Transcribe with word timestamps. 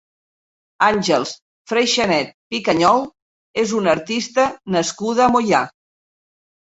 Àngels 0.85 1.33
Freixanet 1.73 2.33
Picanyol 2.55 3.05
és 3.65 3.75
una 3.81 3.95
artista 3.97 4.47
nascuda 4.77 5.27
a 5.27 5.33
Moià. 5.37 5.63